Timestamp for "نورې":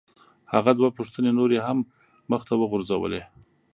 1.39-1.59